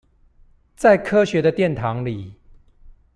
[0.75, 2.31] 在科學的殿堂裡